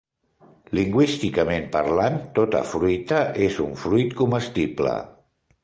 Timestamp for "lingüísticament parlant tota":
0.77-2.63